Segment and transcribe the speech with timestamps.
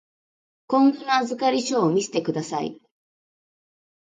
[0.65, 2.81] 今後の預かり証を見せてください。